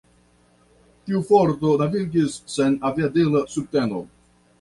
[1.09, 4.01] Tiu forto navigis sen aviadila subteno.